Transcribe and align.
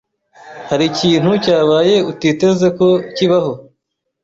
Hari 0.69 0.83
ikintu 0.91 1.31
cyabaye 1.45 1.95
utiteze 2.11 2.67
ko 2.77 2.87
kibaho? 3.15 3.53